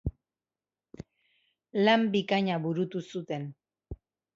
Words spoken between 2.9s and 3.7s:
zuten.